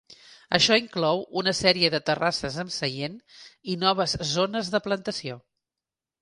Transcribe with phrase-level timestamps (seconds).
[0.57, 3.19] Això inclou una sèrie de terrasses amb seient
[3.75, 5.39] i noves zones de plantació.